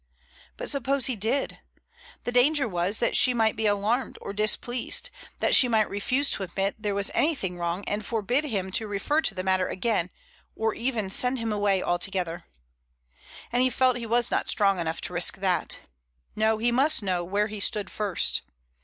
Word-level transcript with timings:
But 0.57 0.67
suppose 0.67 1.05
he 1.05 1.15
did? 1.15 1.59
The 2.23 2.31
danger 2.31 2.67
was 2.67 2.97
that 2.97 3.15
she 3.15 3.35
might 3.35 3.55
be 3.55 3.67
alarmed 3.67 4.17
or 4.19 4.33
displeased, 4.33 5.11
that 5.39 5.55
she 5.55 5.67
might 5.67 5.87
refuse 5.87 6.31
to 6.31 6.41
admit 6.41 6.73
there 6.79 6.95
was 6.95 7.11
anything 7.13 7.59
wrong 7.59 7.83
and 7.85 8.03
forbid 8.03 8.45
him 8.45 8.71
to 8.71 8.87
refer 8.87 9.21
to 9.21 9.35
the 9.35 9.43
matter 9.43 9.67
again 9.67 10.09
or 10.55 10.73
even 10.73 11.11
send 11.11 11.37
him 11.37 11.53
away 11.53 11.83
altogether. 11.83 12.45
And 13.51 13.61
he 13.61 13.69
felt 13.69 13.95
he 13.95 14.07
was 14.07 14.31
not 14.31 14.49
strong 14.49 14.79
enough 14.79 15.01
to 15.01 15.13
risk 15.13 15.37
that. 15.37 15.77
No, 16.35 16.57
he 16.57 16.71
must 16.71 17.03
know 17.03 17.23
where 17.23 17.45
he 17.45 17.59
stood 17.59 17.91
first. 17.91 18.41